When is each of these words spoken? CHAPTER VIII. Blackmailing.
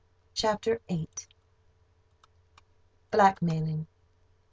CHAPTER 0.33 0.81
VIII. 0.89 1.07
Blackmailing. 3.11 3.85